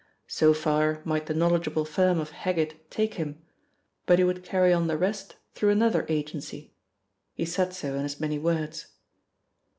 So 0.25 0.55
far 0.55 0.99
might 1.05 1.27
the 1.27 1.35
knowledgeable 1.35 1.85
firm 1.85 2.19
of 2.19 2.31
Heggitt 2.31 2.89
take 2.89 3.13
him, 3.21 3.39
but 4.07 4.17
he 4.17 4.25
would 4.25 4.43
carry 4.43 4.73
on 4.73 4.87
the 4.87 4.97
rest 4.97 5.35
through 5.53 5.69
another 5.69 6.07
agency. 6.09 6.73
He 7.35 7.45
said 7.45 7.71
so 7.71 7.93
in 7.93 8.03
as 8.05 8.19
many 8.19 8.39
words. 8.39 8.87